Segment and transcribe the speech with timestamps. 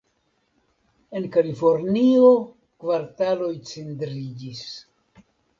[1.19, 2.31] En Kalifornio,
[2.85, 4.67] kvartaloj cindriĝis.